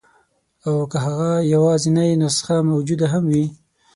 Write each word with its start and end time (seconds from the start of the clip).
او 0.67 0.75
که 0.91 0.97
هغه 1.05 1.31
یوازنۍ 1.53 2.09
نسخه 2.21 2.55
موجوده 2.69 3.07
هم 3.13 3.23
وي. 3.31 3.45